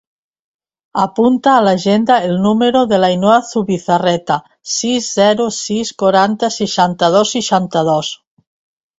Apunta 1.01 1.49
a 1.55 1.57
l'agenda 1.65 2.15
el 2.29 2.31
número 2.45 2.79
de 2.93 2.97
l'Ainhoa 3.03 3.35
Zubizarreta: 3.49 4.37
sis, 4.77 5.09
zero, 5.19 5.45
sis, 5.57 5.91
quaranta, 6.05 6.49
seixanta-dos, 6.57 7.35
seixanta-dos. 7.37 8.11